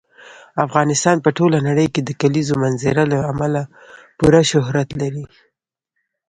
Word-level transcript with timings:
افغانستان 0.65 1.17
په 1.25 1.29
ټوله 1.37 1.57
نړۍ 1.67 1.87
کې 1.93 2.01
د 2.03 2.09
کلیزو 2.21 2.55
منظره 2.63 3.03
له 3.13 3.17
امله 3.31 3.61
پوره 4.17 4.41
شهرت 4.51 4.89
لري. 5.01 5.25